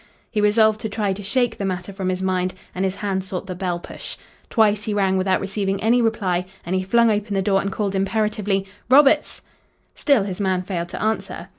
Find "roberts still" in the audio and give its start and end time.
8.89-10.23